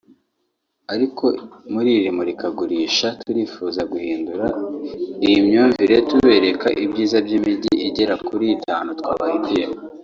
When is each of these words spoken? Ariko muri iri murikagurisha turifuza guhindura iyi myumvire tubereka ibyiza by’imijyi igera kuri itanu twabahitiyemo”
Ariko 0.93 1.25
muri 1.73 1.89
iri 1.99 2.09
murikagurisha 2.17 3.07
turifuza 3.25 3.81
guhindura 3.91 4.45
iyi 5.25 5.39
myumvire 5.47 5.95
tubereka 6.09 6.67
ibyiza 6.83 7.17
by’imijyi 7.25 7.73
igera 7.87 8.15
kuri 8.27 8.45
itanu 8.57 8.89
twabahitiyemo” 8.99 9.77